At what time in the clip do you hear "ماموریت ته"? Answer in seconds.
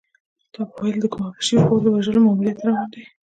2.25-2.65